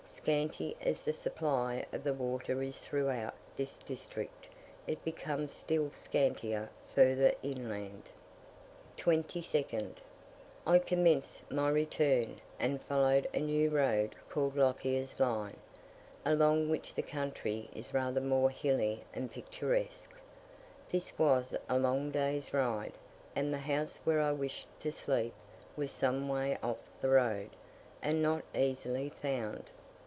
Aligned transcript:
Scanty 0.03 0.75
as 0.81 1.03
the 1.05 1.13
supply 1.13 1.83
of 1.93 2.03
the 2.03 2.13
water 2.13 2.61
is 2.61 2.79
throughout 2.79 3.33
this 3.55 3.77
district, 3.79 4.45
it 4.85 5.03
becomes 5.05 5.51
still 5.51 5.89
scantier 5.95 6.69
further 6.93 7.31
inland. 7.41 8.11
22nd. 8.97 9.93
I 10.67 10.77
commenced 10.79 11.49
my 11.51 11.69
return, 11.69 12.35
and 12.59 12.81
followed 12.83 13.27
a 13.33 13.39
new 13.39 13.69
road 13.71 14.13
called 14.29 14.55
Lockyer's 14.55 15.19
Line, 15.19 15.57
along 16.25 16.69
which 16.69 16.93
the 16.93 17.01
country 17.01 17.69
is 17.73 17.93
rather 17.93 18.21
more 18.21 18.49
hilly 18.51 19.03
and 19.15 19.31
picturesque. 19.31 20.11
This 20.91 21.17
was 21.17 21.55
a 21.69 21.79
long 21.79 22.11
day's 22.11 22.53
ride; 22.53 22.93
and 23.35 23.51
the 23.53 23.57
house 23.59 23.99
where 24.03 24.21
I 24.21 24.33
wished 24.33 24.67
to 24.81 24.91
sleep 24.91 25.33
was 25.77 25.91
some 25.91 26.27
way 26.29 26.57
off 26.61 26.79
the 26.99 27.09
road, 27.09 27.49
and 28.03 28.21
not 28.21 28.43
easily 28.53 29.09
found. 29.09 29.63